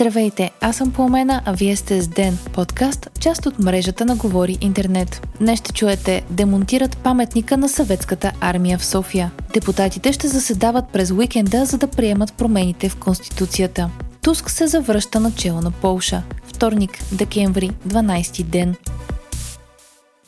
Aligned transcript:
Здравейте, 0.00 0.50
аз 0.60 0.76
съм 0.76 0.92
Пламена, 0.92 1.42
а 1.44 1.52
вие 1.52 1.76
сте 1.76 2.02
с 2.02 2.08
Ден, 2.08 2.38
подкаст, 2.52 3.08
част 3.20 3.46
от 3.46 3.58
мрежата 3.58 4.04
на 4.04 4.16
Говори 4.16 4.58
Интернет. 4.60 5.28
Днес 5.40 5.58
ще 5.58 5.72
чуете 5.72 6.22
демонтират 6.30 6.96
паметника 6.96 7.56
на 7.56 7.68
съветската 7.68 8.32
армия 8.40 8.78
в 8.78 8.84
София. 8.84 9.30
Депутатите 9.54 10.12
ще 10.12 10.28
заседават 10.28 10.84
през 10.92 11.10
уикенда, 11.10 11.64
за 11.64 11.78
да 11.78 11.86
приемат 11.86 12.34
промените 12.34 12.88
в 12.88 12.96
Конституцията. 12.96 13.90
Туск 14.22 14.50
се 14.50 14.66
завръща 14.66 15.20
начало 15.20 15.60
на 15.60 15.70
Полша. 15.70 16.22
Вторник, 16.44 16.98
декември, 17.12 17.70
12 17.88 18.42
ден. 18.42 18.74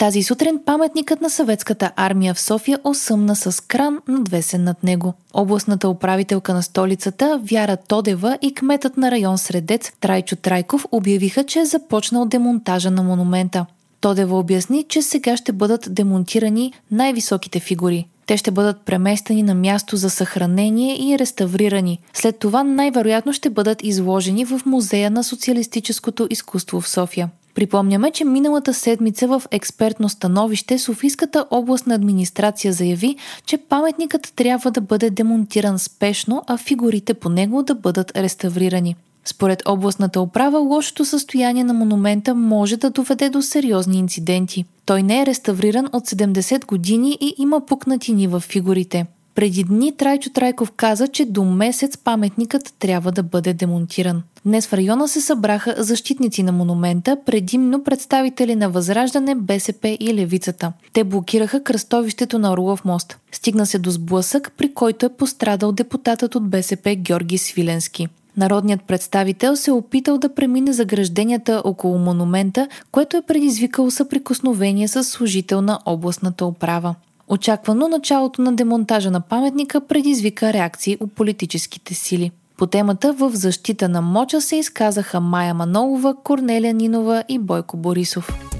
Тази 0.00 0.22
сутрин 0.22 0.60
паметникът 0.66 1.20
на 1.20 1.30
съветската 1.30 1.92
армия 1.96 2.34
в 2.34 2.40
София 2.40 2.78
осъмна 2.84 3.36
с 3.36 3.62
кран 3.66 3.98
надвесен 4.08 4.64
над 4.64 4.84
него. 4.84 5.14
Областната 5.34 5.88
управителка 5.88 6.54
на 6.54 6.62
столицата 6.62 7.40
Вяра 7.44 7.76
Тодева 7.76 8.38
и 8.42 8.54
кметът 8.54 8.96
на 8.96 9.10
район 9.10 9.38
Средец 9.38 9.92
Трайчо 10.00 10.36
Трайков 10.36 10.86
обявиха, 10.92 11.44
че 11.44 11.60
е 11.60 11.64
започнал 11.64 12.26
демонтажа 12.26 12.90
на 12.90 13.02
монумента. 13.02 13.66
Тодева 14.00 14.38
обясни, 14.38 14.84
че 14.88 15.02
сега 15.02 15.36
ще 15.36 15.52
бъдат 15.52 15.94
демонтирани 15.94 16.72
най-високите 16.90 17.60
фигури. 17.60 18.06
Те 18.26 18.36
ще 18.36 18.50
бъдат 18.50 18.80
преместени 18.80 19.42
на 19.42 19.54
място 19.54 19.96
за 19.96 20.10
съхранение 20.10 21.12
и 21.12 21.18
реставрирани. 21.18 21.98
След 22.14 22.38
това 22.38 22.64
най-вероятно 22.64 23.32
ще 23.32 23.50
бъдат 23.50 23.82
изложени 23.82 24.44
в 24.44 24.60
Музея 24.66 25.10
на 25.10 25.24
социалистическото 25.24 26.26
изкуство 26.30 26.80
в 26.80 26.88
София. 26.88 27.28
Припомняме, 27.60 28.10
че 28.10 28.24
миналата 28.24 28.74
седмица 28.74 29.28
в 29.28 29.42
експертно 29.50 30.08
становище 30.08 30.78
Софийската 30.78 31.46
областна 31.50 31.94
администрация 31.94 32.72
заяви, 32.72 33.16
че 33.46 33.58
паметникът 33.58 34.32
трябва 34.36 34.70
да 34.70 34.80
бъде 34.80 35.10
демонтиран 35.10 35.78
спешно, 35.78 36.42
а 36.46 36.56
фигурите 36.56 37.14
по 37.14 37.28
него 37.28 37.62
да 37.62 37.74
бъдат 37.74 38.16
реставрирани. 38.16 38.96
Според 39.24 39.62
областната 39.68 40.20
управа, 40.20 40.58
лошото 40.58 41.04
състояние 41.04 41.64
на 41.64 41.74
монумента 41.74 42.34
може 42.34 42.76
да 42.76 42.90
доведе 42.90 43.30
до 43.30 43.42
сериозни 43.42 43.98
инциденти. 43.98 44.64
Той 44.86 45.02
не 45.02 45.22
е 45.22 45.26
реставриран 45.26 45.88
от 45.92 46.06
70 46.06 46.66
години 46.66 47.18
и 47.20 47.34
има 47.38 47.66
пукнатини 47.66 48.26
в 48.26 48.40
фигурите. 48.40 49.06
Преди 49.34 49.64
дни 49.64 49.96
Трайчо 49.96 50.30
Трайков 50.30 50.70
каза, 50.70 51.08
че 51.08 51.24
до 51.24 51.44
месец 51.44 51.96
паметникът 51.96 52.74
трябва 52.78 53.12
да 53.12 53.22
бъде 53.22 53.54
демонтиран. 53.54 54.22
Днес 54.44 54.66
в 54.66 54.72
района 54.72 55.08
се 55.08 55.20
събраха 55.20 55.74
защитници 55.78 56.42
на 56.42 56.52
монумента, 56.52 57.16
предимно 57.26 57.84
представители 57.84 58.56
на 58.56 58.70
Възраждане, 58.70 59.34
БСП 59.34 59.96
и 60.00 60.14
Левицата. 60.14 60.72
Те 60.92 61.04
блокираха 61.04 61.62
кръстовището 61.62 62.38
на 62.38 62.52
Орлов 62.52 62.84
мост. 62.84 63.18
Стигна 63.32 63.66
се 63.66 63.78
до 63.78 63.90
сблъсък, 63.90 64.52
при 64.56 64.74
който 64.74 65.06
е 65.06 65.16
пострадал 65.16 65.72
депутатът 65.72 66.34
от 66.34 66.48
БСП 66.48 66.94
Георги 66.94 67.38
Свиленски. 67.38 68.08
Народният 68.36 68.82
представител 68.82 69.56
се 69.56 69.70
е 69.70 69.74
опитал 69.74 70.18
да 70.18 70.34
премине 70.34 70.72
загражденията 70.72 71.62
около 71.64 71.98
монумента, 71.98 72.68
което 72.92 73.16
е 73.16 73.22
предизвикало 73.22 73.90
съприкосновение 73.90 74.88
с 74.88 75.04
служител 75.04 75.62
на 75.62 75.78
областната 75.86 76.46
управа. 76.46 76.94
Очаквано 77.28 77.88
началото 77.88 78.42
на 78.42 78.52
демонтажа 78.52 79.10
на 79.10 79.20
паметника 79.20 79.80
предизвика 79.80 80.52
реакции 80.52 80.96
от 81.00 81.12
политическите 81.12 81.94
сили. 81.94 82.30
По 82.60 82.66
темата 82.66 83.12
в 83.12 83.30
защита 83.34 83.88
на 83.88 84.02
Моча 84.02 84.40
се 84.40 84.56
изказаха 84.56 85.20
Майя 85.20 85.54
Манолова, 85.54 86.14
Корнелия 86.24 86.74
Нинова 86.74 87.24
и 87.28 87.38
Бойко 87.38 87.76
Борисов. 87.76 88.59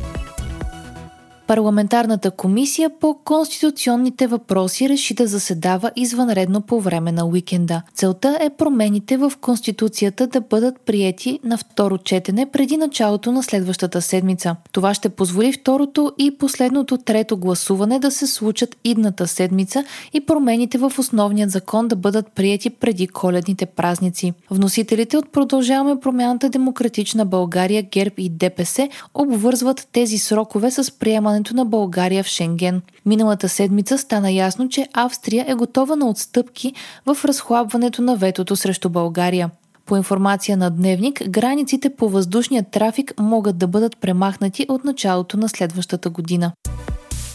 Парламентарната 1.50 2.30
комисия 2.30 2.90
по 3.00 3.14
конституционните 3.24 4.26
въпроси 4.26 4.88
реши 4.88 5.14
да 5.14 5.26
заседава 5.26 5.90
извънредно 5.96 6.60
по 6.60 6.80
време 6.80 7.12
на 7.12 7.26
уикенда. 7.26 7.82
Целта 7.94 8.38
е 8.40 8.50
промените 8.50 9.16
в 9.16 9.32
Конституцията 9.40 10.26
да 10.26 10.40
бъдат 10.40 10.80
приети 10.80 11.40
на 11.44 11.58
второ 11.58 11.98
четене 11.98 12.46
преди 12.46 12.76
началото 12.76 13.32
на 13.32 13.42
следващата 13.42 14.02
седмица. 14.02 14.56
Това 14.72 14.94
ще 14.94 15.08
позволи 15.08 15.52
второто 15.52 16.12
и 16.18 16.38
последното 16.38 16.98
трето 16.98 17.36
гласуване 17.36 17.98
да 17.98 18.10
се 18.10 18.26
случат 18.26 18.76
идната 18.84 19.28
седмица 19.28 19.84
и 20.12 20.20
промените 20.20 20.78
в 20.78 20.92
основният 20.98 21.50
закон 21.50 21.88
да 21.88 21.96
бъдат 21.96 22.32
приети 22.32 22.70
преди 22.70 23.08
коледните 23.08 23.66
празници. 23.66 24.32
Вносителите 24.50 25.16
от 25.16 25.32
Продължаваме 25.32 26.00
промяната 26.00 26.48
Демократична 26.48 27.24
България, 27.24 27.82
ГЕРБ 27.82 28.14
и 28.18 28.28
ДПС 28.28 28.88
обвързват 29.14 29.88
тези 29.92 30.18
срокове 30.18 30.70
с 30.70 30.98
приемане 30.98 31.39
влизането 31.40 31.54
на 31.54 31.64
България 31.64 32.24
в 32.24 32.26
Шенген. 32.26 32.82
Миналата 33.06 33.48
седмица 33.48 33.98
стана 33.98 34.30
ясно, 34.30 34.68
че 34.68 34.88
Австрия 34.92 35.44
е 35.48 35.54
готова 35.54 35.96
на 35.96 36.08
отстъпки 36.08 36.74
в 37.06 37.24
разхлабването 37.24 38.02
на 38.02 38.16
ветото 38.16 38.56
срещу 38.56 38.88
България. 38.88 39.50
По 39.86 39.96
информация 39.96 40.56
на 40.56 40.70
Дневник, 40.70 41.28
границите 41.28 41.90
по 41.90 42.08
въздушния 42.08 42.62
трафик 42.62 43.14
могат 43.20 43.58
да 43.58 43.66
бъдат 43.66 43.96
премахнати 43.96 44.66
от 44.68 44.84
началото 44.84 45.36
на 45.36 45.48
следващата 45.48 46.10
година. 46.10 46.52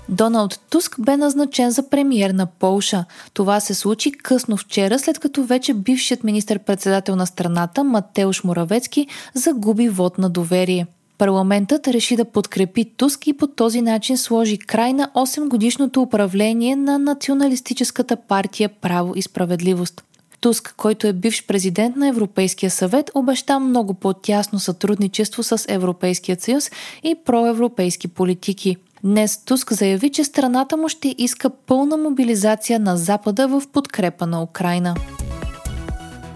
Доналд 0.10 0.60
Туск 0.70 0.96
бе 1.00 1.18
назначен 1.18 1.72
за 1.72 1.90
премиер 1.90 2.30
на 2.30 2.46
Полша. 2.46 3.06
Това 3.34 3.60
се 3.60 3.74
случи 3.74 4.12
късно 4.12 4.58
вчера, 4.58 5.00
след 5.00 5.20
като 5.20 5.44
вече 5.44 5.74
бившият 5.74 6.24
министр-председател 6.24 7.16
на 7.16 7.26
страната 7.26 7.84
Матеуш 7.84 8.44
Моравецки 8.44 9.08
загуби 9.34 9.90
вод 9.90 10.18
на 10.18 10.30
доверие. 10.30 10.88
Парламентът 11.18 11.88
реши 11.88 12.16
да 12.16 12.26
подкрепи 12.26 12.86
Туск 12.86 13.28
и 13.28 13.34
по 13.34 13.48
този 13.48 13.82
начин 13.82 14.18
сложи 14.18 14.58
край 14.58 14.94
на 14.94 15.10
8-годишното 15.16 16.02
управление 16.02 16.76
на 16.76 17.00
националистическата 17.00 18.16
партия 18.16 18.70
Право 18.70 19.14
и 19.16 19.22
справедливост. 19.22 20.04
Туск, 20.42 20.74
който 20.78 21.08
е 21.08 21.14
бивш 21.14 21.46
президент 21.48 21.96
на 21.96 22.08
Европейския 22.08 22.72
съвет, 22.72 23.12
обеща 23.14 23.60
много 23.60 23.94
по-тясно 23.94 24.60
сътрудничество 24.60 25.44
с 25.44 25.66
Европейския 25.68 26.38
съюз 26.40 26.72
и 27.04 27.16
проевропейски 27.26 28.08
политики. 28.08 28.78
Днес 29.04 29.46
Туск 29.46 29.74
заяви, 29.74 30.10
че 30.10 30.24
страната 30.24 30.78
му 30.78 30.90
ще 30.90 31.16
иска 31.18 31.50
пълна 31.50 31.98
мобилизация 31.98 32.80
на 32.80 32.98
Запада 32.98 33.48
в 33.48 33.64
подкрепа 33.74 34.28
на 34.28 34.44
Украина. 34.44 34.96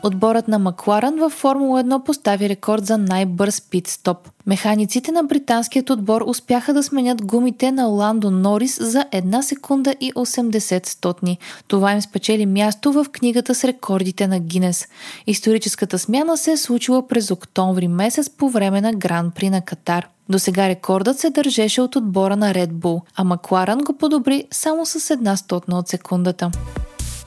Отборът 0.04 0.48
на 0.48 0.60
Макларан 0.60 1.20
във 1.20 1.34
Формула 1.34 1.84
1 1.84 2.04
постави 2.04 2.50
рекорд 2.50 2.86
за 2.86 2.98
най-бърз 2.98 3.62
пит-стоп. 3.62 4.18
Механиците 4.46 5.12
на 5.12 5.24
британският 5.24 5.90
отбор 5.90 6.22
успяха 6.28 6.74
да 6.74 6.84
сменят 6.84 7.26
гумите 7.26 7.72
на 7.72 7.86
Ландо 7.86 8.32
Норис 8.32 8.78
за 8.82 9.06
1 9.12 9.42
секунда 9.42 9.96
и 10.00 10.14
80 10.14 10.88
стотни. 10.88 11.38
Това 11.68 11.92
им 11.92 12.02
спечели 12.02 12.46
място 12.46 12.92
в 12.92 13.06
книгата 13.12 13.56
с 13.56 13.64
рекордите 13.64 14.28
на 14.28 14.40
Гинес. 14.40 14.88
Историческата 15.28 16.00
смяна 16.00 16.38
се 16.38 16.52
е 16.52 16.58
случила 16.58 17.08
през 17.08 17.32
октомври 17.32 17.88
месец 17.88 18.30
по 18.30 18.50
време 18.50 18.82
на 18.82 18.94
Гран 18.94 19.32
При 19.32 19.50
на 19.50 19.62
Катар. 19.62 20.08
До 20.30 20.40
сега 20.40 20.70
рекордът 20.70 21.20
се 21.20 21.30
държеше 21.30 21.82
от 21.82 21.96
отбора 21.96 22.36
на 22.36 22.54
Red 22.54 22.72
Bull, 22.72 23.02
а 23.16 23.24
Макларан 23.24 23.80
го 23.80 23.94
подобри 23.94 24.46
само 24.52 24.86
с 24.86 25.10
една 25.10 25.38
стотна 25.38 25.80
от 25.80 25.88
секундата. 25.88 26.52